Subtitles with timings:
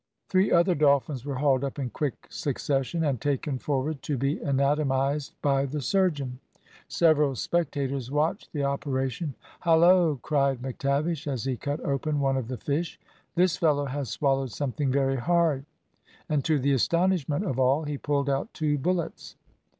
[0.29, 5.35] Three other dolphins were hauled up in quick succession, and taken forward to be anatomised
[5.43, 6.39] by the surgeon.
[6.87, 9.35] Several spectators watched the operation.
[9.59, 12.99] "Hallo!" cried McTavish, as he cut open one of the fish.
[13.35, 15.65] "This fellow has swallowed something very hard;"
[16.27, 19.35] and to the astonishment of all, he pulled out two bullets.